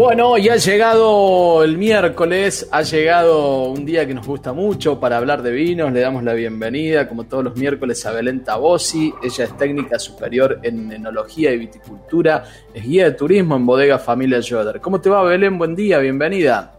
Bueno, 0.00 0.38
ya 0.38 0.54
ha 0.54 0.56
llegado 0.56 1.62
el 1.62 1.76
miércoles, 1.76 2.66
ha 2.72 2.80
llegado 2.80 3.64
un 3.64 3.84
día 3.84 4.06
que 4.06 4.14
nos 4.14 4.26
gusta 4.26 4.54
mucho 4.54 4.98
para 4.98 5.18
hablar 5.18 5.42
de 5.42 5.52
vinos. 5.52 5.92
Le 5.92 6.00
damos 6.00 6.24
la 6.24 6.32
bienvenida, 6.32 7.06
como 7.06 7.24
todos 7.24 7.44
los 7.44 7.56
miércoles, 7.56 8.06
a 8.06 8.12
Belén 8.12 8.42
Tabosi. 8.42 9.12
Ella 9.22 9.44
es 9.44 9.54
técnica 9.58 9.98
superior 9.98 10.58
en 10.62 10.90
enología 10.90 11.52
y 11.52 11.58
viticultura, 11.58 12.44
es 12.72 12.82
guía 12.82 13.04
de 13.04 13.10
turismo 13.10 13.56
en 13.56 13.66
Bodega 13.66 13.98
Familia 13.98 14.40
Joder. 14.40 14.80
¿Cómo 14.80 15.02
te 15.02 15.10
va, 15.10 15.22
Belén? 15.22 15.58
Buen 15.58 15.76
día, 15.76 15.98
bienvenida. 15.98 16.72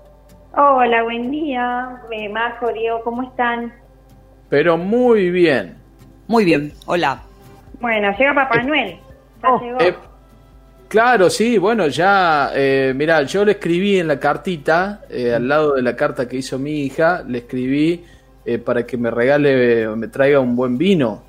Hola, 0.57 1.03
buen 1.03 1.29
día. 1.29 2.01
Majo, 2.31 2.73
Diego, 2.73 3.03
¿cómo 3.03 3.21
están? 3.21 3.71
Pero 4.49 4.77
muy 4.77 5.29
bien. 5.29 5.77
Muy 6.25 6.43
bien, 6.43 6.73
hola. 6.87 7.21
Bueno, 7.79 8.17
llega 8.17 8.33
Papá 8.33 8.63
Noel. 8.63 8.97
Ya 9.43 9.59
llegó. 9.61 9.79
Eh, 9.79 9.95
Claro, 10.91 11.29
sí, 11.29 11.57
bueno, 11.57 11.87
ya, 11.87 12.51
eh, 12.53 12.91
mira, 12.93 13.21
yo 13.21 13.45
le 13.45 13.53
escribí 13.53 13.97
en 13.97 14.09
la 14.09 14.19
cartita, 14.19 14.99
eh, 15.09 15.33
al 15.33 15.47
lado 15.47 15.75
de 15.75 15.81
la 15.81 15.95
carta 15.95 16.27
que 16.27 16.35
hizo 16.35 16.59
mi 16.59 16.81
hija, 16.81 17.23
le 17.25 17.37
escribí 17.37 18.03
eh, 18.43 18.57
para 18.57 18.85
que 18.85 18.97
me 18.97 19.09
regale, 19.09 19.87
me 19.95 20.09
traiga 20.09 20.41
un 20.41 20.53
buen 20.53 20.77
vino. 20.77 21.23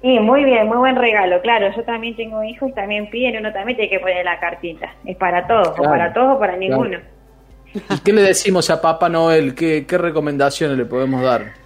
Sí, 0.00 0.18
muy 0.20 0.44
bien, 0.44 0.68
muy 0.68 0.78
buen 0.78 0.96
regalo. 0.96 1.38
Claro, 1.42 1.70
yo 1.76 1.82
también 1.82 2.16
tengo 2.16 2.42
hijos 2.42 2.70
y 2.70 2.72
también 2.72 3.10
piden, 3.10 3.36
uno 3.40 3.52
también 3.52 3.76
tiene 3.76 3.90
que 3.90 4.00
poner 4.00 4.24
la 4.24 4.40
cartita. 4.40 4.94
Es 5.04 5.18
para 5.18 5.46
todos, 5.46 5.78
o 5.78 5.82
para 5.82 6.14
todos 6.14 6.36
o 6.36 6.38
para 6.38 6.56
ninguno. 6.56 6.98
¿Y 7.74 7.98
qué 8.02 8.14
le 8.14 8.22
decimos 8.22 8.70
a 8.70 8.80
Papá 8.80 9.10
Noel? 9.10 9.54
¿Qué, 9.54 9.84
qué 9.86 9.98
recomendaciones 9.98 10.78
le 10.78 10.86
podemos 10.86 11.20
dar? 11.20 11.65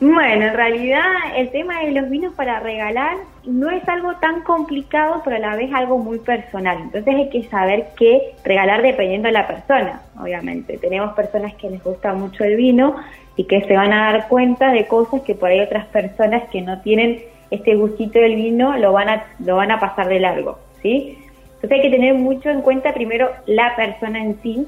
Bueno, 0.00 0.46
en 0.46 0.54
realidad 0.54 1.02
el 1.36 1.50
tema 1.50 1.80
de 1.80 1.92
los 1.92 2.10
vinos 2.10 2.34
para 2.34 2.60
regalar 2.60 3.16
no 3.44 3.70
es 3.70 3.88
algo 3.88 4.14
tan 4.16 4.42
complicado, 4.42 5.22
pero 5.24 5.36
a 5.36 5.38
la 5.38 5.56
vez 5.56 5.72
algo 5.72 5.98
muy 5.98 6.18
personal. 6.18 6.78
Entonces 6.82 7.14
hay 7.14 7.30
que 7.30 7.44
saber 7.44 7.88
qué 7.96 8.34
regalar 8.44 8.82
dependiendo 8.82 9.28
de 9.28 9.32
la 9.32 9.46
persona, 9.46 10.02
obviamente. 10.20 10.76
Tenemos 10.76 11.14
personas 11.14 11.54
que 11.54 11.70
les 11.70 11.82
gusta 11.82 12.12
mucho 12.12 12.44
el 12.44 12.56
vino 12.56 12.96
y 13.36 13.44
que 13.44 13.62
se 13.62 13.74
van 13.74 13.92
a 13.92 14.12
dar 14.12 14.28
cuenta 14.28 14.70
de 14.70 14.86
cosas 14.86 15.22
que 15.22 15.34
por 15.34 15.48
ahí 15.48 15.60
otras 15.60 15.86
personas 15.86 16.48
que 16.50 16.60
no 16.60 16.80
tienen 16.82 17.22
este 17.50 17.74
gustito 17.74 18.18
del 18.18 18.36
vino 18.36 18.76
lo 18.76 18.92
van 18.92 19.08
a, 19.08 19.24
lo 19.38 19.56
van 19.56 19.70
a 19.70 19.80
pasar 19.80 20.08
de 20.08 20.20
largo, 20.20 20.58
¿sí? 20.82 21.18
Entonces 21.54 21.72
hay 21.72 21.82
que 21.82 21.96
tener 21.96 22.14
mucho 22.14 22.50
en 22.50 22.60
cuenta 22.60 22.92
primero 22.92 23.30
la 23.46 23.74
persona 23.76 24.22
en 24.22 24.40
sí, 24.42 24.66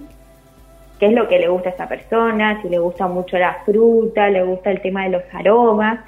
qué 0.99 1.07
es 1.07 1.13
lo 1.13 1.29
que 1.29 1.39
le 1.39 1.49
gusta 1.49 1.71
a 1.71 1.73
esa 1.73 1.89
persona, 1.89 2.61
si 2.63 2.69
le 2.69 2.79
gusta 2.79 3.07
mucho 3.07 3.39
la 3.39 3.59
fruta, 3.65 4.29
le 4.29 4.43
gusta 4.43 4.71
el 4.71 4.81
tema 4.81 5.05
de 5.05 5.11
los 5.11 5.23
aromas, 5.33 6.01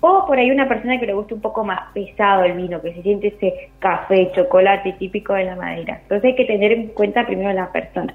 o 0.00 0.26
por 0.26 0.38
ahí 0.38 0.50
una 0.50 0.68
persona 0.68 1.00
que 1.00 1.06
le 1.06 1.14
gusta 1.14 1.34
un 1.34 1.40
poco 1.40 1.64
más 1.64 1.80
pesado 1.94 2.44
el 2.44 2.52
vino, 2.52 2.82
que 2.82 2.92
se 2.92 3.02
siente 3.02 3.28
ese 3.28 3.70
café, 3.78 4.30
chocolate 4.34 4.92
típico 4.98 5.32
de 5.32 5.44
la 5.44 5.56
madera. 5.56 5.98
Entonces 6.02 6.24
hay 6.30 6.36
que 6.36 6.44
tener 6.44 6.72
en 6.72 6.88
cuenta 6.88 7.24
primero 7.24 7.52
la 7.52 7.72
persona. 7.72 8.14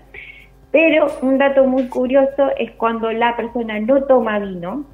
Pero 0.72 1.08
un 1.24 1.40
dato 1.40 1.66
muy 1.66 1.88
curioso 1.88 2.52
es 2.60 2.70
cuando 2.72 3.12
la 3.12 3.36
persona 3.36 3.80
no 3.80 4.04
toma 4.04 4.38
vino 4.38 4.86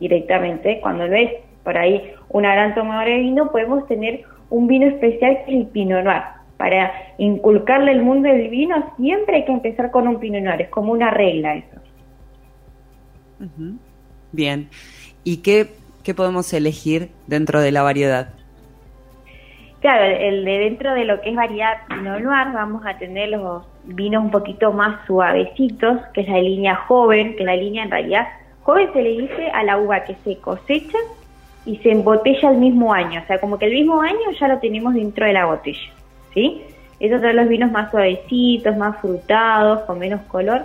directamente, 0.00 0.80
cuando 0.80 1.06
no 1.06 1.14
es 1.14 1.30
por 1.62 1.78
ahí 1.78 2.12
una 2.30 2.52
gran 2.52 2.74
tomadora 2.74 3.10
de 3.10 3.18
vino, 3.18 3.52
podemos 3.52 3.86
tener 3.86 4.22
un 4.50 4.66
vino 4.66 4.86
especial 4.86 5.38
que 5.44 5.52
es 5.52 5.60
el 5.60 5.66
Pinot 5.68 6.02
Noir. 6.02 6.22
Para 6.56 6.92
inculcarle 7.18 7.92
el 7.92 8.02
mundo 8.02 8.28
del 8.28 8.48
vino 8.48 8.92
siempre 8.96 9.36
hay 9.36 9.44
que 9.44 9.52
empezar 9.52 9.90
con 9.90 10.06
un 10.06 10.20
Pinot 10.20 10.42
Noir, 10.42 10.62
es 10.62 10.68
como 10.68 10.92
una 10.92 11.10
regla 11.10 11.56
eso. 11.56 11.80
Bien. 14.32 14.68
¿Y 15.24 15.38
qué, 15.38 15.68
qué 16.02 16.14
podemos 16.14 16.52
elegir 16.52 17.10
dentro 17.26 17.60
de 17.60 17.72
la 17.72 17.82
variedad? 17.82 18.28
Claro, 19.80 20.04
el 20.04 20.44
de 20.44 20.58
dentro 20.58 20.94
de 20.94 21.04
lo 21.04 21.20
que 21.20 21.30
es 21.30 21.36
variedad 21.36 21.86
Pinot 21.88 22.20
Noir 22.20 22.52
vamos 22.54 22.86
a 22.86 22.96
tener 22.96 23.30
los 23.30 23.66
vinos 23.84 24.24
un 24.24 24.30
poquito 24.30 24.72
más 24.72 25.04
suavecitos, 25.06 26.00
que 26.14 26.22
es 26.22 26.28
la 26.28 26.40
línea 26.40 26.76
joven, 26.76 27.36
que 27.36 27.44
la 27.44 27.56
línea 27.56 27.84
en 27.84 27.90
realidad 27.90 28.26
joven 28.62 28.90
se 28.92 29.02
le 29.02 29.10
dice 29.10 29.50
a 29.50 29.62
la 29.62 29.78
uva 29.78 30.04
que 30.04 30.16
se 30.24 30.38
cosecha 30.38 30.98
y 31.66 31.76
se 31.78 31.92
embotella 31.92 32.50
el 32.50 32.58
mismo 32.58 32.92
año, 32.92 33.20
o 33.22 33.26
sea, 33.26 33.38
como 33.38 33.58
que 33.58 33.66
el 33.66 33.72
mismo 33.72 34.00
año 34.00 34.30
ya 34.38 34.48
lo 34.48 34.58
tenemos 34.58 34.94
dentro 34.94 35.26
de 35.26 35.32
la 35.32 35.46
botella, 35.46 35.92
¿sí? 36.34 36.62
Esos 37.00 37.20
son 37.20 37.36
los 37.36 37.48
vinos 37.48 37.70
más 37.70 37.90
suavecitos, 37.90 38.76
más 38.76 38.98
frutados, 39.00 39.80
con 39.80 39.98
menos 39.98 40.20
color. 40.22 40.62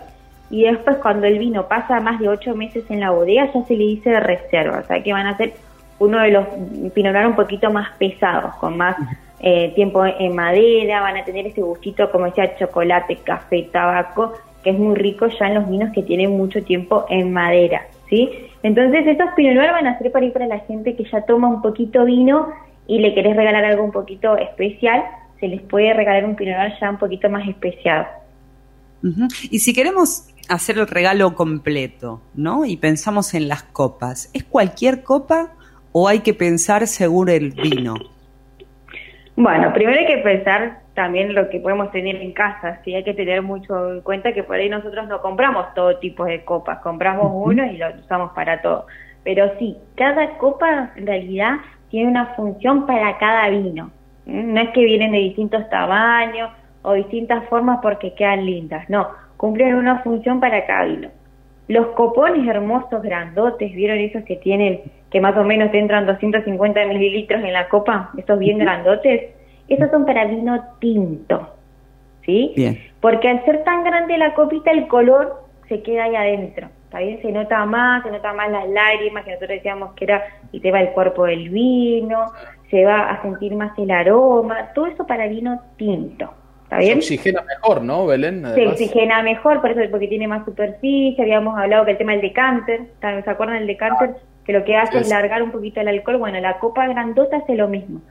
Y 0.50 0.63
después 0.63 0.97
cuando 0.97 1.28
el 1.28 1.38
vino 1.38 1.68
pasa 1.68 2.00
más 2.00 2.19
de 2.19 2.28
ocho 2.28 2.56
meses 2.56 2.84
en 2.90 3.00
la 3.00 3.12
bodega 3.12 3.52
ya 3.53 3.63
se 3.66 3.75
le 3.75 3.85
dice 3.85 4.09
de 4.09 4.19
reserva, 4.19 4.79
o 4.79 4.88
sea 4.88 5.02
que 5.03 5.13
van 5.13 5.28
a 5.28 5.38
ser 5.38 5.53
uno 6.00 6.19
de 6.22 6.31
los 6.31 6.47
Pinot 6.94 7.13
Noir 7.13 7.28
un 7.28 7.35
poquito 7.35 7.69
más 7.72 7.90
pesados, 7.97 8.56
con 8.56 8.78
más 8.78 8.96
eh, 9.41 9.72
tiempo 9.75 10.03
en 10.06 10.34
madera, 10.34 11.02
van 11.02 11.18
a 11.18 11.24
tener 11.24 11.46
ese 11.46 11.62
gustito, 11.62 12.09
como 12.09 12.25
decía, 12.25 12.56
chocolate, 12.58 13.18
café, 13.18 13.69
tabaco, 13.72 14.34
que 14.63 14.72
es 14.72 14.79
muy 14.79 14.96
rico 14.96 15.28
ya 15.28 15.47
en 15.47 15.56
los 15.56 15.69
vinos 15.69 15.91
que 15.94 16.03
tienen 16.03 16.31
mucho 16.31 16.63
tiempo 16.63 17.06
en 17.09 17.31
madera, 17.31 17.85
¿sí? 18.09 18.29
Entonces 18.63 19.06
esos 19.06 19.29
Pinot 19.35 19.56
Noir 19.56 19.72
van 19.72 19.88
a 19.88 20.00
ser 20.00 20.12
para 20.12 20.25
ir 20.25 20.34
para 20.34 20.47
la 20.47 20.59
gente 20.59 20.96
que 20.96 21.03
ya 21.03 21.22
toma 21.22 21.47
un 21.47 21.62
poquito 21.62 22.06
vino 22.06 22.47
y 22.88 23.00
le 23.00 23.13
querés 23.13 23.35
regalar 23.35 23.63
algo 23.66 23.84
un 23.84 23.91
poquito 23.91 24.35
especial, 24.35 25.03
se 25.39 25.47
les 25.47 25.61
puede 25.61 25.94
regalar 25.94 26.25
un 26.25 26.35
Pinot 26.35 26.57
Noir 26.57 26.73
ya 26.79 26.89
un 26.89 26.97
poquito 26.97 27.29
más 27.29 27.47
especiado. 27.47 28.05
Y 29.50 29.59
si 29.59 29.73
queremos 29.73 30.27
hacer 30.50 30.77
el 30.77 30.88
regalo 30.88 31.35
completo, 31.35 32.22
¿no? 32.33 32.66
Y 32.66 32.75
pensamos 32.77 33.33
en 33.33 33.47
las 33.47 33.63
copas, 33.63 34.29
¿es 34.33 34.44
cualquier 34.44 35.03
copa 35.03 35.53
o 35.91 36.07
hay 36.07 36.19
que 36.19 36.33
pensar 36.33 36.85
según 36.88 37.29
el 37.29 37.51
vino? 37.51 37.95
Bueno, 39.35 39.72
primero 39.73 39.97
hay 39.97 40.05
que 40.05 40.17
pensar 40.17 40.81
también 40.95 41.33
lo 41.33 41.49
que 41.49 41.61
podemos 41.61 41.91
tener 41.91 42.17
en 42.17 42.33
casa, 42.33 42.81
sí 42.83 42.94
hay 42.94 43.05
que 43.05 43.13
tener 43.13 43.41
mucho 43.41 43.94
en 43.94 44.01
cuenta 44.01 44.33
que 44.33 44.44
por 44.44 44.57
ahí 44.57 44.67
nosotros 44.67 45.07
no 45.07 45.22
compramos 45.22 45.73
todo 45.73 45.97
tipo 45.97 46.25
de 46.25 46.44
copas, 46.44 46.79
compramos 46.79 47.31
uno 47.33 47.66
y 47.66 47.78
lo 47.78 47.88
usamos 48.03 48.33
para 48.33 48.61
todo. 48.61 48.85
Pero 49.23 49.49
sí, 49.59 49.78
cada 49.95 50.38
copa 50.38 50.91
en 50.97 51.07
realidad 51.07 51.53
tiene 51.89 52.09
una 52.09 52.35
función 52.35 52.85
para 52.85 53.17
cada 53.17 53.47
vino. 53.49 53.91
No 54.29 54.62
es 54.62 54.69
que 54.69 54.84
vienen 54.84 55.12
de 55.12 55.19
distintos 55.19 55.69
tamaños 55.69 56.51
o 56.81 56.94
distintas 56.94 57.45
formas 57.50 57.79
porque 57.81 58.13
quedan 58.13 58.45
lindas, 58.45 58.90
no, 58.90 59.07
cumplen 59.38 59.75
una 59.75 60.00
función 60.00 60.40
para 60.40 60.66
cada 60.66 60.85
vino. 60.85 61.09
Los 61.67 61.88
copones 61.88 62.47
hermosos, 62.47 63.01
grandotes, 63.01 63.73
¿vieron 63.73 64.00
esos 64.00 64.23
que 64.23 64.38
tienen, 64.38 64.81
que 65.12 65.22
más 65.22 65.38
o 65.38 65.44
menos 65.44 65.73
entran 65.73 66.07
250 66.07 66.85
mililitros 66.88 67.44
en 67.44 67.53
la 67.53 67.69
copa? 67.69 68.12
Esos 68.17 68.40
bien 68.40 68.57
grandotes. 68.57 69.35
Esos 69.67 69.91
son 69.91 70.06
para 70.06 70.25
vino 70.25 70.59
tinto, 70.79 71.47
¿sí? 72.25 72.53
Bien. 72.56 72.79
Porque 73.00 73.29
al 73.29 73.46
ser 73.46 73.63
tan 73.63 73.84
grande 73.84 74.17
la 74.17 74.34
copita, 74.34 74.72
el 74.72 74.88
color 74.88 75.44
se 75.67 75.84
queda 75.84 76.06
ahí 76.06 76.16
adentro. 76.16 76.69
¿Está 76.85 77.00
bien? 77.00 77.22
Se 77.22 77.31
nota 77.31 77.63
más, 77.66 78.01
se 78.01 78.09
nota 78.09 78.34
más 78.34 78.50
las 78.50 78.67
lágrimas, 78.67 79.23
que 79.23 79.29
nosotros 79.29 79.57
decíamos 79.57 79.94
que 79.94 80.06
era 80.06 80.23
el 80.51 80.59
tema 80.59 80.79
del 80.79 80.90
cuerpo 80.90 81.25
del 81.25 81.50
vino, 81.50 82.31
se 82.69 82.85
va 82.85 83.09
a 83.09 83.22
sentir 83.22 83.56
más 83.56 83.78
el 83.78 83.91
aroma, 83.91 84.69
todo 84.74 84.88
eso 84.88 85.06
para 85.06 85.28
vino 85.28 85.62
tinto. 85.78 86.34
¿Está 86.63 86.78
Se 86.78 86.85
bien? 86.85 86.97
oxigena 87.00 87.41
mejor, 87.41 87.81
¿no, 87.81 88.06
Belén? 88.06 88.46
se 88.53 88.68
oxigena 88.68 89.24
mejor, 89.24 89.59
por 89.59 89.72
eso 89.72 89.90
porque 89.90 90.07
tiene 90.07 90.28
más 90.28 90.46
superficie, 90.46 91.22
habíamos 91.24 91.58
hablado 91.58 91.85
que 91.85 91.91
el 91.91 91.97
tema 91.97 92.12
del 92.12 92.22
decanter. 92.22 92.81
¿se 93.02 93.29
acuerdan 93.29 93.58
del 93.58 93.68
decanter? 93.68 94.18
Que 94.46 94.53
lo 94.53 94.63
que 94.63 94.75
hace 94.78 95.00
es 95.00 95.09
largar 95.09 95.41
un 95.41 95.52
poquito 95.52 95.81
el 95.81 95.88
alcohol, 95.88 96.18
bueno, 96.18 96.40
la 96.40 96.59
copa 96.59 96.88
grandota 96.88 97.38
hace 97.38 97.55
lo 97.55 97.67
mismo, 97.67 98.02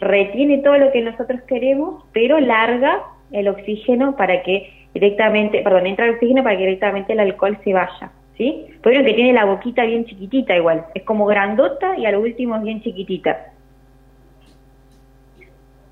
retiene 0.00 0.58
todo 0.58 0.78
lo 0.78 0.90
que 0.90 1.00
nosotros 1.02 1.40
queremos, 1.46 2.04
pero 2.12 2.40
larga 2.40 3.02
el 3.30 3.46
oxígeno 3.48 4.16
para 4.16 4.42
que 4.42 4.88
directamente, 4.94 5.60
perdón, 5.62 5.86
entra 5.86 6.06
el 6.06 6.14
oxígeno 6.14 6.42
para 6.42 6.56
que 6.56 6.64
directamente 6.64 7.12
el 7.12 7.20
alcohol 7.20 7.58
se 7.62 7.72
vaya, 7.72 8.10
¿sí? 8.36 8.66
Pero 8.82 9.04
que 9.04 9.14
tiene 9.14 9.32
la 9.32 9.44
boquita 9.44 9.84
bien 9.84 10.04
chiquitita 10.06 10.56
igual, 10.56 10.86
es 10.94 11.02
como 11.04 11.26
grandota 11.26 11.96
y 11.96 12.06
a 12.06 12.10
lo 12.12 12.20
último 12.20 12.56
es 12.56 12.62
bien 12.62 12.82
chiquitita. 12.82 13.52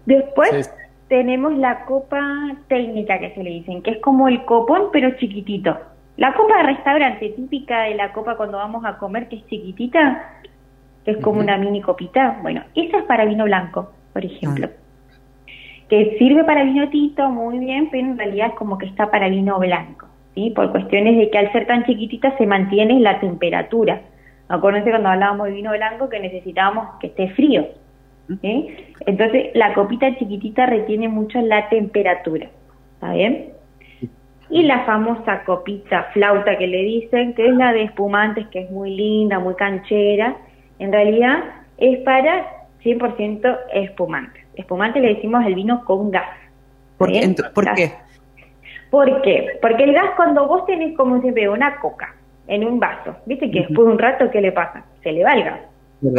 Después 0.06 0.66
Sí, 0.66 0.70
tenemos 1.08 1.56
la 1.56 1.84
copa 1.84 2.20
técnica 2.68 3.18
que 3.18 3.34
se 3.34 3.42
le 3.42 3.50
dicen, 3.50 3.82
que 3.82 3.92
es 3.92 3.98
como 3.98 4.28
el 4.28 4.44
copón 4.44 4.88
pero 4.92 5.10
chiquitito. 5.16 5.76
La 6.16 6.32
copa 6.32 6.56
de 6.56 6.62
restaurante 6.62 7.28
típica 7.30 7.82
de 7.82 7.94
la 7.94 8.12
copa 8.12 8.36
cuando 8.36 8.58
vamos 8.58 8.84
a 8.84 8.96
comer 8.96 9.28
que 9.28 9.36
es 9.36 9.46
chiquitita, 9.46 10.40
que 11.04 11.12
es 11.12 11.18
como 11.18 11.40
una 11.40 11.58
mini 11.58 11.82
copita, 11.82 12.38
bueno, 12.42 12.62
esa 12.74 12.98
es 12.98 13.04
para 13.04 13.26
vino 13.26 13.44
blanco, 13.44 13.92
por 14.12 14.24
ejemplo. 14.24 14.68
Que 15.88 16.16
sirve 16.18 16.42
para 16.42 16.64
vino 16.64 16.88
tinto 16.88 17.28
muy 17.28 17.58
bien, 17.58 17.88
pero 17.90 18.08
en 18.08 18.18
realidad 18.18 18.48
es 18.48 18.54
como 18.54 18.78
que 18.78 18.86
está 18.86 19.10
para 19.10 19.28
vino 19.28 19.58
blanco, 19.58 20.08
¿sí? 20.34 20.50
Por 20.50 20.72
cuestiones 20.72 21.16
de 21.16 21.30
que 21.30 21.38
al 21.38 21.52
ser 21.52 21.66
tan 21.66 21.84
chiquitita 21.84 22.36
se 22.38 22.46
mantiene 22.46 22.98
la 22.98 23.20
temperatura. 23.20 24.00
Acuérdense 24.48 24.90
cuando 24.90 25.10
hablábamos 25.10 25.46
de 25.46 25.52
vino 25.52 25.70
blanco 25.72 26.08
que 26.08 26.18
necesitábamos 26.18 26.98
que 26.98 27.08
esté 27.08 27.28
frío. 27.28 27.66
Entonces, 29.06 29.50
la 29.54 29.74
copita 29.74 30.16
chiquitita 30.16 30.66
retiene 30.66 31.08
mucho 31.08 31.40
la 31.40 31.68
temperatura. 31.68 32.48
¿Está 32.94 33.12
bien? 33.12 33.52
Y 34.48 34.62
la 34.62 34.84
famosa 34.84 35.42
copita 35.44 36.04
flauta 36.12 36.56
que 36.56 36.66
le 36.66 36.82
dicen, 36.82 37.34
que 37.34 37.46
es 37.48 37.54
la 37.54 37.72
de 37.72 37.82
espumantes, 37.84 38.46
que 38.48 38.60
es 38.60 38.70
muy 38.70 38.94
linda, 38.94 39.38
muy 39.38 39.54
canchera, 39.54 40.36
en 40.78 40.92
realidad 40.92 41.44
es 41.78 41.98
para 42.00 42.66
100% 42.82 43.58
espumante. 43.72 44.44
Espumante 44.54 45.00
le 45.00 45.14
decimos 45.14 45.44
el 45.44 45.54
vino 45.54 45.84
con 45.84 46.10
gas. 46.10 46.28
¿Por, 46.96 47.10
¿Por 47.52 47.74
qué? 47.74 47.92
¿Por 48.90 49.22
qué? 49.22 49.58
Porque 49.60 49.84
el 49.84 49.92
gas 49.92 50.10
cuando 50.16 50.46
vos 50.46 50.64
tenés 50.66 50.96
como 50.96 51.20
siempre 51.20 51.48
una 51.48 51.76
coca 51.80 52.14
en 52.46 52.64
un 52.64 52.78
vaso, 52.78 53.16
viste 53.26 53.50
que 53.50 53.60
después 53.60 53.86
de 53.86 53.92
un 53.92 53.98
rato, 53.98 54.30
¿qué 54.30 54.40
le 54.40 54.52
pasa? 54.52 54.84
Se 55.02 55.10
le 55.10 55.24
va 55.24 55.34
el 55.34 55.44
gas, 55.44 55.60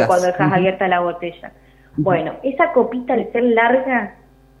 cuando 0.06 0.26
dejas 0.26 0.52
abierta 0.52 0.86
la 0.86 1.00
botella. 1.00 1.52
Bueno, 1.98 2.34
esa 2.44 2.72
copita 2.72 3.14
al 3.14 3.30
ser 3.32 3.42
larga, 3.42 4.14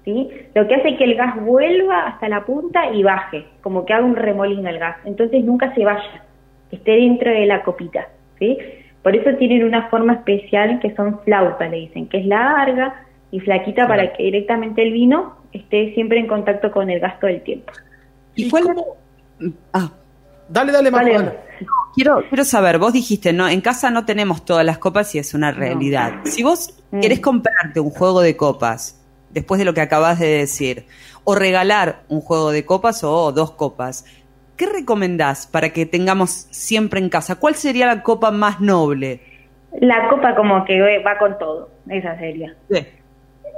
¿sí? 0.04 0.28
Lo 0.54 0.66
que 0.66 0.74
hace 0.74 0.90
es 0.90 0.98
que 0.98 1.04
el 1.04 1.14
gas 1.14 1.40
vuelva 1.40 2.08
hasta 2.08 2.28
la 2.28 2.44
punta 2.44 2.90
y 2.92 3.04
baje, 3.04 3.46
como 3.62 3.86
que 3.86 3.94
haga 3.94 4.04
un 4.04 4.16
remolino 4.16 4.68
el 4.68 4.78
gas. 4.78 4.96
Entonces 5.04 5.44
nunca 5.44 5.72
se 5.74 5.84
vaya, 5.84 6.24
esté 6.72 6.92
dentro 6.92 7.30
de 7.30 7.46
la 7.46 7.62
copita, 7.62 8.08
¿sí? 8.40 8.58
Por 9.02 9.14
eso 9.14 9.36
tienen 9.38 9.64
una 9.64 9.88
forma 9.88 10.14
especial 10.14 10.80
que 10.80 10.94
son 10.96 11.20
flautas, 11.20 11.70
le 11.70 11.76
dicen, 11.76 12.08
que 12.08 12.18
es 12.18 12.26
larga 12.26 13.06
y 13.30 13.38
flaquita 13.38 13.86
para 13.86 14.12
que 14.12 14.24
directamente 14.24 14.82
el 14.82 14.92
vino 14.92 15.36
esté 15.52 15.94
siempre 15.94 16.18
en 16.18 16.26
contacto 16.26 16.72
con 16.72 16.90
el 16.90 16.98
gas 16.98 17.20
todo 17.20 17.30
el 17.30 17.42
tiempo. 17.42 17.72
¿Y, 18.34 18.50
cuál? 18.50 18.64
Ah, 19.72 19.90
dale, 20.48 20.72
dale, 20.72 20.90
más. 20.90 21.06
Quiero, 21.94 22.22
quiero 22.28 22.44
saber, 22.44 22.78
vos 22.78 22.92
dijiste, 22.92 23.32
no, 23.32 23.48
en 23.48 23.60
casa 23.60 23.90
no 23.90 24.04
tenemos 24.04 24.44
todas 24.44 24.64
las 24.64 24.78
copas 24.78 25.14
y 25.14 25.18
es 25.18 25.34
una 25.34 25.52
realidad. 25.52 26.20
Si 26.24 26.42
vos 26.42 26.77
mm. 26.90 27.00
querés 27.00 27.20
comprarte 27.20 27.80
un 27.80 27.90
juego 27.90 28.20
de 28.20 28.36
copas, 28.36 29.04
después 29.30 29.58
de 29.58 29.64
lo 29.64 29.74
que 29.74 29.80
acabas 29.80 30.18
de 30.18 30.28
decir, 30.28 30.86
o 31.24 31.34
regalar 31.34 32.00
un 32.08 32.20
juego 32.20 32.50
de 32.50 32.64
copas 32.64 33.04
o 33.04 33.32
dos 33.32 33.52
copas, 33.52 34.04
¿qué 34.56 34.66
recomendás 34.66 35.46
para 35.46 35.70
que 35.70 35.86
tengamos 35.86 36.48
siempre 36.50 37.00
en 37.00 37.08
casa? 37.08 37.36
¿Cuál 37.36 37.54
sería 37.54 37.86
la 37.86 38.02
copa 38.02 38.30
más 38.30 38.60
noble? 38.60 39.20
La 39.80 40.08
copa 40.08 40.34
como 40.34 40.64
que 40.64 41.02
va 41.02 41.18
con 41.18 41.38
todo, 41.38 41.70
esa 41.88 42.18
sería. 42.18 42.54
Sí. 42.70 42.86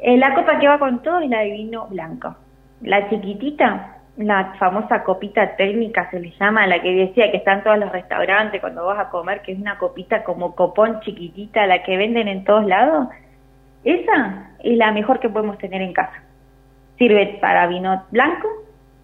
Eh, 0.02 0.16
la 0.16 0.34
copa 0.34 0.58
que 0.58 0.66
va 0.66 0.78
con 0.78 1.02
todo 1.02 1.20
es 1.20 1.30
la 1.30 1.40
de 1.40 1.52
vino 1.52 1.86
blanco. 1.88 2.34
La 2.82 3.08
chiquitita 3.10 3.99
la 4.20 4.54
famosa 4.58 5.02
copita 5.02 5.56
técnica 5.56 6.10
se 6.10 6.20
le 6.20 6.32
llama, 6.38 6.66
la 6.66 6.80
que 6.80 6.92
decía 6.92 7.30
que 7.30 7.38
está 7.38 7.54
en 7.54 7.64
todos 7.64 7.78
los 7.78 7.90
restaurantes 7.90 8.60
cuando 8.60 8.86
vas 8.86 8.98
a 8.98 9.10
comer, 9.10 9.42
que 9.42 9.52
es 9.52 9.58
una 9.58 9.78
copita 9.78 10.22
como 10.24 10.54
copón 10.54 11.00
chiquitita, 11.00 11.66
la 11.66 11.82
que 11.82 11.96
venden 11.96 12.28
en 12.28 12.44
todos 12.44 12.66
lados, 12.66 13.08
esa 13.84 14.50
es 14.62 14.76
la 14.76 14.92
mejor 14.92 15.20
que 15.20 15.28
podemos 15.28 15.58
tener 15.58 15.80
en 15.80 15.92
casa. 15.92 16.22
Sirve 16.98 17.38
para 17.40 17.66
vino 17.66 18.04
blanco, 18.10 18.48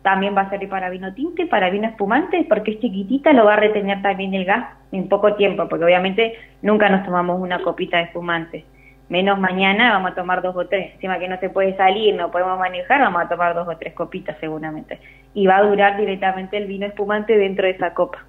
también 0.03 0.37
va 0.37 0.43
a 0.43 0.51
servir 0.51 0.69
para 0.69 0.91
vino 0.91 1.13
tinte, 1.15 1.47
para 1.47 1.71
vino 1.71 1.89
espumante, 1.89 2.45
porque 2.49 2.73
es 2.73 2.81
chiquitita, 2.81 3.33
lo 3.33 3.47
va 3.47 3.55
a 3.55 3.61
retener 3.61 4.03
también 4.03 4.35
el 4.35 4.45
gas 4.45 4.69
en 4.93 5.09
poco 5.09 5.35
tiempo, 5.35 5.67
porque 5.69 5.85
obviamente 5.85 6.35
nunca 6.63 6.89
nos 6.89 7.05
tomamos 7.05 7.41
una 7.41 7.63
copita 7.63 7.97
de 7.97 8.05
espumante 8.05 8.65
menos 9.09 9.39
mañana 9.39 9.93
vamos 9.93 10.13
a 10.13 10.15
tomar 10.15 10.43
dos 10.43 10.57
o 10.57 10.67
tres. 10.67 10.95
Encima 10.95 11.19
que 11.19 11.29
no 11.29 11.39
se 11.39 11.51
puede 11.51 11.77
salir, 11.77 12.15
no 12.15 12.31
podemos 12.31 12.59
manejar, 12.59 13.01
vamos 13.01 13.23
a 13.23 13.29
tomar 13.29 13.55
dos 13.55 13.69
o 13.69 13.77
tres 13.77 13.95
copitas 13.95 14.37
seguramente. 14.41 15.01
Y 15.35 15.47
va 15.47 15.59
a 15.59 15.63
durar 15.63 15.97
directamente 15.97 16.57
el 16.57 16.67
vino 16.67 16.87
espumante 16.87 17.37
dentro 17.37 17.67
de 17.67 17.73
esa 17.73 17.95
copa. 17.95 18.25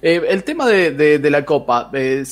Eh, 0.00 0.22
el 0.28 0.44
tema 0.44 0.68
de, 0.68 1.18
de, 1.18 1.30
la 1.30 1.44
copa, 1.44 1.90
eh, 1.92 2.22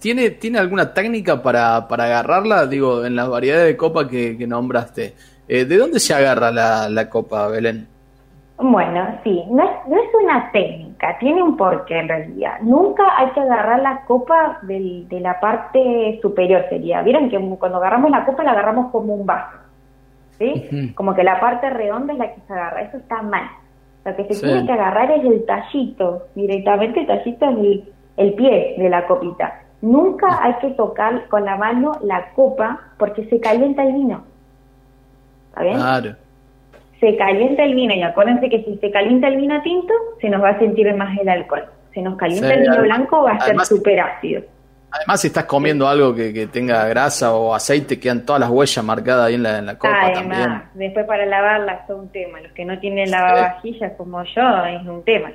¿tiene, 0.00 0.30
¿tiene 0.30 0.58
alguna 0.58 0.92
técnica 0.92 1.40
para, 1.40 1.86
para 1.86 2.04
agarrarla? 2.04 2.66
Digo, 2.66 3.04
en 3.04 3.14
las 3.14 3.28
variedades 3.28 3.66
de 3.66 3.76
copa 3.76 4.08
que, 4.08 4.36
nombraste. 4.46 5.14
Eh, 5.46 5.64
¿De 5.64 5.76
dónde 5.76 6.00
se 6.00 6.12
agarra 6.14 6.50
la, 6.50 6.88
la 6.88 7.08
copa, 7.08 7.46
Belén? 7.48 7.91
Bueno, 8.62 9.18
sí, 9.24 9.44
no 9.50 9.64
es, 9.64 9.70
no 9.88 9.96
es 9.96 10.08
una 10.22 10.52
técnica, 10.52 11.18
tiene 11.18 11.42
un 11.42 11.56
porqué 11.56 11.98
en 11.98 12.08
realidad. 12.08 12.60
Nunca 12.60 13.02
hay 13.16 13.30
que 13.30 13.40
agarrar 13.40 13.80
la 13.80 14.04
copa 14.04 14.60
del, 14.62 15.08
de 15.08 15.18
la 15.18 15.40
parte 15.40 16.20
superior, 16.22 16.64
sería. 16.68 17.02
Vieron 17.02 17.28
que 17.28 17.40
cuando 17.58 17.78
agarramos 17.78 18.12
la 18.12 18.24
copa 18.24 18.44
la 18.44 18.52
agarramos 18.52 18.92
como 18.92 19.14
un 19.14 19.26
vaso, 19.26 19.58
¿sí? 20.38 20.92
Como 20.94 21.12
que 21.12 21.24
la 21.24 21.40
parte 21.40 21.70
redonda 21.70 22.12
es 22.12 22.18
la 22.20 22.32
que 22.32 22.40
se 22.42 22.52
agarra, 22.52 22.82
eso 22.82 22.98
está 22.98 23.20
mal. 23.20 23.50
Lo 24.04 24.14
que 24.14 24.32
se 24.32 24.46
tiene 24.46 24.64
que 24.64 24.72
agarrar 24.72 25.10
es 25.10 25.24
el 25.24 25.44
tallito, 25.44 26.26
directamente 26.36 27.00
el 27.00 27.06
tallito 27.08 27.44
es 27.46 27.56
el, 27.56 27.92
el 28.16 28.34
pie 28.34 28.76
de 28.78 28.88
la 28.88 29.06
copita. 29.08 29.60
Nunca 29.80 30.38
hay 30.40 30.54
que 30.60 30.70
tocar 30.70 31.26
con 31.26 31.44
la 31.44 31.56
mano 31.56 31.92
la 32.02 32.30
copa 32.34 32.78
porque 32.96 33.24
se 33.24 33.40
calienta 33.40 33.82
el 33.82 33.92
vino. 33.92 34.22
¿Está 35.50 35.62
bien? 35.64 35.76
Claro 35.76 36.21
se 37.02 37.16
calienta 37.16 37.64
el 37.64 37.74
vino 37.74 37.92
y 37.92 38.02
acuérdense 38.02 38.48
que 38.48 38.62
si 38.62 38.76
se 38.76 38.92
calienta 38.92 39.26
el 39.26 39.36
vino 39.36 39.60
tinto, 39.62 39.92
se 40.20 40.30
nos 40.30 40.40
va 40.40 40.50
a 40.50 40.58
sentir 40.60 40.94
más 40.94 41.18
el 41.18 41.28
alcohol. 41.28 41.64
Se 41.92 42.00
nos 42.00 42.16
calienta 42.16 42.54
el 42.54 42.60
vino 42.60 42.80
blanco, 42.80 43.24
va 43.24 43.32
a 43.32 43.40
ser 43.40 43.58
súper 43.66 43.98
ácido. 43.98 44.42
Además, 44.92 45.20
si 45.20 45.26
estás 45.26 45.46
comiendo 45.46 45.88
algo 45.88 46.14
que, 46.14 46.46
tenga 46.52 46.86
grasa 46.86 47.34
o 47.34 47.54
aceite, 47.54 47.98
quedan 47.98 48.24
todas 48.24 48.38
las 48.38 48.50
huellas 48.50 48.84
marcadas 48.84 49.26
ahí 49.26 49.34
en 49.34 49.42
la, 49.42 49.58
en 49.58 49.66
la 49.66 49.78
copa 49.78 49.98
Además, 50.00 50.62
después 50.74 51.04
para 51.06 51.26
lavarlas 51.26 51.90
es 51.90 51.96
un 51.96 52.08
tema. 52.12 52.40
Los 52.40 52.52
que 52.52 52.64
no 52.64 52.78
tienen 52.78 53.10
lavavajillas 53.10 53.94
como 53.96 54.22
yo, 54.22 54.64
es 54.66 54.86
un 54.86 55.02
tema. 55.02 55.32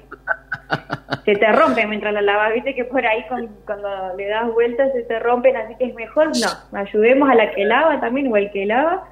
se 1.25 1.35
te 1.35 1.51
rompe 1.51 1.85
mientras 1.85 2.13
la 2.13 2.21
lavas, 2.21 2.53
viste 2.53 2.75
que 2.75 2.85
por 2.85 3.05
ahí 3.05 3.25
cuando 3.65 3.89
le 4.15 4.27
das 4.27 4.47
vueltas 4.53 4.93
se 4.93 5.01
te 5.01 5.19
rompen, 5.19 5.57
así 5.57 5.75
que 5.75 5.87
es 5.87 5.95
mejor 5.95 6.27
no. 6.27 6.79
Ayudemos 6.79 7.29
a 7.29 7.35
la 7.35 7.51
que 7.51 7.65
lava 7.65 7.99
también 7.99 8.31
o 8.31 8.37
el 8.37 8.51
que 8.51 8.65
lava 8.65 9.03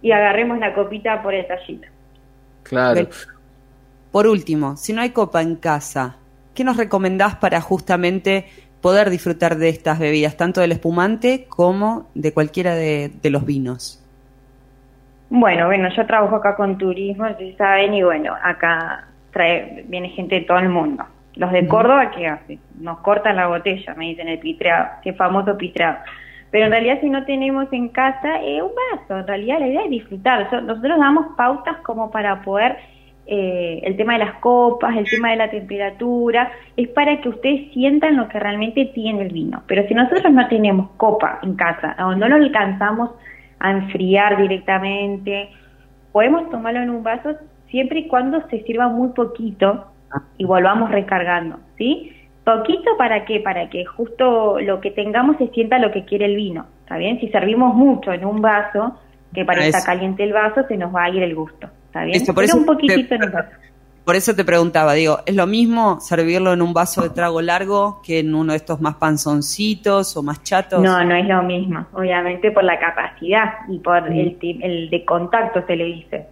y 0.00 0.12
agarremos 0.12 0.58
la 0.60 0.74
copita 0.74 1.20
por 1.20 1.34
el 1.34 1.44
tallito. 1.48 1.88
Claro. 2.64 3.08
Por 4.10 4.26
último, 4.26 4.76
si 4.76 4.92
no 4.92 5.02
hay 5.02 5.10
copa 5.10 5.42
en 5.42 5.56
casa, 5.56 6.16
¿qué 6.54 6.64
nos 6.64 6.76
recomendás 6.76 7.36
para 7.36 7.60
justamente 7.60 8.46
poder 8.80 9.08
disfrutar 9.08 9.56
de 9.56 9.70
estas 9.70 9.98
bebidas, 9.98 10.36
tanto 10.36 10.60
del 10.60 10.72
espumante 10.72 11.46
como 11.48 12.10
de 12.14 12.32
cualquiera 12.34 12.74
de, 12.74 13.10
los 13.24 13.46
vinos? 13.46 14.00
Bueno, 15.30 15.66
bueno, 15.66 15.88
yo 15.96 16.06
trabajo 16.06 16.36
acá 16.36 16.54
con 16.54 16.76
turismo, 16.76 17.26
ustedes 17.26 17.56
saben, 17.56 17.94
y 17.94 18.02
bueno, 18.02 18.34
acá 18.40 19.08
trae, 19.32 19.84
viene 19.88 20.10
gente 20.10 20.34
de 20.34 20.40
todo 20.42 20.58
el 20.58 20.68
mundo. 20.68 21.02
Los 21.34 21.50
de 21.50 21.66
Córdoba, 21.66 22.10
¿qué 22.10 22.28
hacen? 22.28 22.60
Nos 22.78 22.98
cortan 22.98 23.36
la 23.36 23.48
botella, 23.48 23.94
me 23.94 24.04
dicen 24.10 24.28
el 24.28 24.38
pitreado, 24.38 24.90
qué 25.02 25.12
famoso 25.14 25.56
pitreado. 25.56 25.98
Pero 26.54 26.66
en 26.66 26.70
realidad 26.70 27.00
si 27.00 27.10
no 27.10 27.24
tenemos 27.24 27.66
en 27.72 27.88
casa 27.88 28.40
eh, 28.40 28.62
un 28.62 28.70
vaso, 28.92 29.18
en 29.18 29.26
realidad 29.26 29.58
la 29.58 29.66
idea 29.66 29.82
es 29.86 29.90
disfrutar. 29.90 30.52
Nosotros 30.62 30.98
damos 31.00 31.34
pautas 31.36 31.78
como 31.78 32.12
para 32.12 32.42
poder, 32.42 32.76
eh, 33.26 33.80
el 33.82 33.96
tema 33.96 34.12
de 34.12 34.20
las 34.20 34.34
copas, 34.34 34.96
el 34.96 35.04
tema 35.10 35.30
de 35.30 35.36
la 35.36 35.50
temperatura, 35.50 36.52
es 36.76 36.86
para 36.90 37.20
que 37.20 37.28
ustedes 37.28 37.72
sientan 37.72 38.16
lo 38.16 38.28
que 38.28 38.38
realmente 38.38 38.84
tiene 38.94 39.22
el 39.22 39.32
vino. 39.32 39.64
Pero 39.66 39.84
si 39.88 39.94
nosotros 39.94 40.32
no 40.32 40.46
tenemos 40.46 40.90
copa 40.96 41.40
en 41.42 41.56
casa, 41.56 41.96
o 41.98 42.14
no 42.14 42.28
lo 42.28 42.36
alcanzamos 42.36 43.10
a 43.58 43.72
enfriar 43.72 44.40
directamente, 44.40 45.48
podemos 46.12 46.48
tomarlo 46.50 46.82
en 46.82 46.90
un 46.90 47.02
vaso 47.02 47.30
siempre 47.66 47.98
y 47.98 48.06
cuando 48.06 48.48
se 48.48 48.62
sirva 48.62 48.86
muy 48.86 49.08
poquito 49.08 49.86
y 50.38 50.44
volvamos 50.44 50.92
recargando, 50.92 51.58
¿sí? 51.78 52.12
Poquito 52.44 52.96
para 52.98 53.24
qué? 53.24 53.40
Para 53.40 53.70
que 53.70 53.86
justo 53.86 54.60
lo 54.60 54.80
que 54.80 54.90
tengamos 54.90 55.38
se 55.38 55.48
sienta 55.48 55.78
lo 55.78 55.90
que 55.90 56.04
quiere 56.04 56.26
el 56.26 56.36
vino, 56.36 56.66
¿está 56.80 56.98
bien? 56.98 57.18
Si 57.18 57.28
servimos 57.28 57.74
mucho 57.74 58.12
en 58.12 58.24
un 58.24 58.42
vaso, 58.42 58.98
que 59.32 59.46
parezca 59.46 59.82
caliente 59.82 60.24
el 60.24 60.34
vaso, 60.34 60.62
se 60.68 60.76
nos 60.76 60.94
va 60.94 61.04
a 61.04 61.10
ir 61.10 61.22
el 61.22 61.34
gusto, 61.34 61.68
¿está 61.86 62.04
bien? 62.04 62.22
por 62.34 62.44
eso 62.44 62.58
un 62.58 62.66
poquitito 62.66 63.14
en 63.14 63.22
el 63.22 63.30
vaso. 63.30 63.48
Por 64.04 64.16
eso 64.16 64.36
te 64.36 64.44
preguntaba, 64.44 64.92
digo, 64.92 65.20
¿es 65.24 65.34
lo 65.34 65.46
mismo 65.46 65.98
servirlo 66.00 66.52
en 66.52 66.60
un 66.60 66.74
vaso 66.74 67.02
de 67.02 67.08
trago 67.08 67.40
largo 67.40 68.02
que 68.04 68.18
en 68.18 68.34
uno 68.34 68.52
de 68.52 68.58
estos 68.58 68.78
más 68.78 68.96
panzoncitos 68.96 70.14
o 70.14 70.22
más 70.22 70.42
chatos? 70.42 70.82
No, 70.82 71.02
no 71.02 71.14
es 71.14 71.26
lo 71.26 71.42
mismo, 71.42 71.86
obviamente 71.94 72.50
por 72.50 72.64
la 72.64 72.78
capacidad 72.78 73.54
y 73.70 73.78
por 73.78 74.06
el, 74.08 74.36
el 74.60 74.90
de 74.90 75.04
contacto 75.06 75.64
se 75.66 75.76
le 75.76 75.84
dice. 75.84 76.26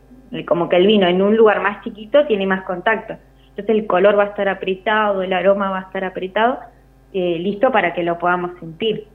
Como 0.47 0.69
que 0.69 0.77
el 0.77 0.87
vino 0.87 1.07
en 1.07 1.23
un 1.23 1.35
lugar 1.35 1.63
más 1.63 1.83
chiquito 1.83 2.27
tiene 2.27 2.47
más 2.47 2.65
contacto 2.65 3.15
entonces 3.57 3.77
el 3.77 3.87
color 3.87 4.19
va 4.19 4.25
a 4.25 4.27
estar 4.29 4.49
apretado, 4.49 5.23
el 5.23 5.33
aroma 5.33 5.71
va 5.71 5.81
a 5.81 5.83
estar 5.83 6.05
apretado, 6.05 6.59
eh, 7.13 7.39
listo 7.39 7.71
para 7.71 7.93
que 7.93 8.03
lo 8.03 8.19
podamos 8.19 8.59
sentir. 8.59 9.07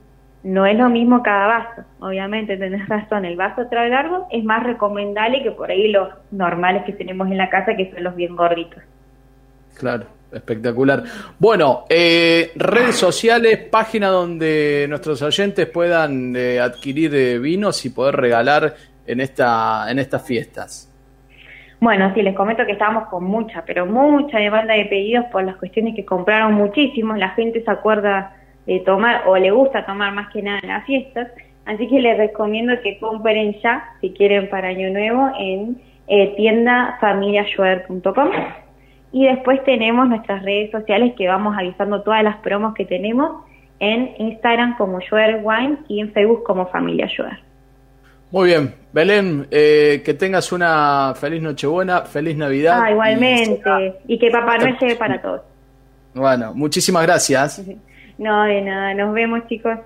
No 0.44 0.64
es 0.64 0.78
lo 0.78 0.88
mismo 0.88 1.24
cada 1.24 1.46
vaso, 1.48 1.82
obviamente 1.98 2.56
tenés 2.56 2.88
razón, 2.88 3.24
el 3.24 3.36
vaso 3.36 3.66
trae 3.68 3.90
largo 3.90 4.28
es 4.30 4.44
más 4.44 4.62
recomendable 4.62 5.42
que 5.42 5.50
por 5.50 5.70
ahí 5.70 5.90
los 5.90 6.08
normales 6.30 6.84
que 6.84 6.92
tenemos 6.92 7.28
en 7.28 7.36
la 7.36 7.50
casa, 7.50 7.74
que 7.76 7.90
son 7.90 8.04
los 8.04 8.14
bien 8.14 8.36
gorditos. 8.36 8.80
Claro, 9.74 10.06
espectacular. 10.30 11.02
Bueno, 11.36 11.84
eh, 11.88 12.52
redes 12.54 12.94
sociales, 12.94 13.58
página 13.68 14.06
donde 14.08 14.86
nuestros 14.88 15.20
oyentes 15.22 15.66
puedan 15.66 16.36
eh, 16.36 16.60
adquirir 16.60 17.40
vinos 17.40 17.84
y 17.84 17.90
poder 17.90 18.14
regalar 18.14 18.76
en, 19.04 19.20
esta, 19.20 19.90
en 19.90 19.98
estas 19.98 20.24
fiestas. 20.24 20.88
Bueno, 21.80 22.12
sí, 22.12 22.22
les 22.22 22.34
comento 22.34 22.66
que 22.66 22.72
estábamos 22.72 23.08
con 23.08 23.24
mucha, 23.24 23.64
pero 23.64 23.86
mucha 23.86 24.38
demanda 24.38 24.74
de 24.74 24.86
pedidos 24.86 25.26
por 25.26 25.44
las 25.44 25.56
cuestiones 25.56 25.94
que 25.94 26.04
compraron 26.04 26.54
muchísimo. 26.54 27.14
La 27.16 27.30
gente 27.30 27.62
se 27.62 27.70
acuerda 27.70 28.34
de 28.66 28.80
tomar 28.80 29.22
o 29.26 29.36
le 29.36 29.52
gusta 29.52 29.86
tomar 29.86 30.12
más 30.12 30.28
que 30.30 30.42
nada 30.42 30.58
en 30.62 30.68
las 30.68 30.84
fiestas. 30.84 31.28
Así 31.66 31.86
que 31.86 32.00
les 32.00 32.18
recomiendo 32.18 32.74
que 32.82 32.98
compren 32.98 33.54
ya, 33.60 33.90
si 34.00 34.10
quieren 34.10 34.48
para 34.48 34.68
Año 34.68 34.90
Nuevo, 34.90 35.30
en 35.38 35.80
eh, 36.08 36.34
Y 39.12 39.26
después 39.26 39.62
tenemos 39.64 40.08
nuestras 40.08 40.42
redes 40.42 40.70
sociales 40.70 41.14
que 41.16 41.28
vamos 41.28 41.56
avisando 41.56 42.02
todas 42.02 42.24
las 42.24 42.36
promos 42.38 42.74
que 42.74 42.86
tenemos 42.86 43.44
en 43.78 44.14
Instagram 44.18 44.76
como 44.76 44.98
Joer 45.08 45.40
Wine 45.44 45.76
y 45.88 46.00
en 46.00 46.12
Facebook 46.12 46.42
como 46.44 46.66
Familia 46.66 47.08
Joer. 47.14 47.47
Muy 48.30 48.48
bien, 48.48 48.74
Belén, 48.92 49.46
eh, 49.50 50.02
que 50.04 50.12
tengas 50.14 50.52
una 50.52 51.14
feliz 51.16 51.40
Nochebuena, 51.40 52.02
feliz 52.02 52.36
Navidad. 52.36 52.82
Ah, 52.82 52.90
igualmente, 52.90 54.00
y, 54.06 54.18
que 54.18 54.30
Papá 54.30 54.58
Noel 54.58 54.76
llegue 54.78 54.96
para 54.96 55.20
todos. 55.20 55.40
Bueno, 56.14 56.52
muchísimas 56.54 57.02
gracias. 57.04 57.62
No, 58.18 58.42
de 58.42 58.60
nada, 58.62 58.94
nos 58.94 59.14
vemos 59.14 59.46
chicos. 59.46 59.78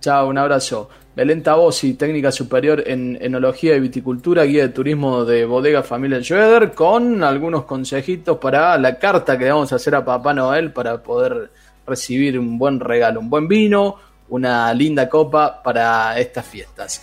Chao, 0.00 0.28
un 0.28 0.36
abrazo. 0.36 0.90
Belén 1.14 1.40
Tabosi, 1.40 1.94
técnica 1.94 2.32
superior 2.32 2.82
en 2.84 3.16
enología 3.20 3.76
y 3.76 3.80
viticultura, 3.80 4.42
guía 4.42 4.62
de 4.62 4.68
turismo 4.70 5.24
de 5.24 5.44
Bodega 5.44 5.84
Familia 5.84 6.20
Schroeder, 6.20 6.72
con 6.72 7.22
algunos 7.22 7.66
consejitos 7.66 8.38
para 8.38 8.76
la 8.76 8.98
carta 8.98 9.38
que 9.38 9.48
vamos 9.48 9.72
a 9.72 9.76
hacer 9.76 9.94
a 9.94 10.04
Papá 10.04 10.34
Noel 10.34 10.72
para 10.72 11.00
poder 11.00 11.52
recibir 11.86 12.36
un 12.40 12.58
buen 12.58 12.80
regalo, 12.80 13.20
un 13.20 13.30
buen 13.30 13.46
vino, 13.46 13.94
una 14.30 14.74
linda 14.74 15.08
copa 15.08 15.62
para 15.62 16.18
estas 16.18 16.46
fiestas. 16.46 17.02